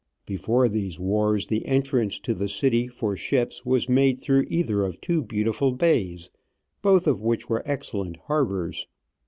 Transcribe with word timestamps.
Before 0.25 0.67
these 0.67 0.99
wars 0.99 1.45
the 1.45 1.63
entrance 1.67 2.17
to 2.21 2.33
the 2.33 2.47
city 2.47 2.87
for 2.87 3.15
ships 3.15 3.67
was 3.67 3.87
made 3.87 4.15
through 4.17 4.47
either 4.49 4.83
of 4.83 4.99
two 4.99 5.21
beautiful 5.21 5.73
bays, 5.73 6.31
both 6.81 7.05
of 7.05 7.21
which 7.21 7.47
were 7.49 7.61
excellent 7.67 8.17
harbours. 8.25 8.87